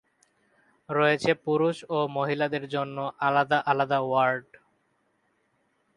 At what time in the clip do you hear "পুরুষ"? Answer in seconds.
1.45-1.77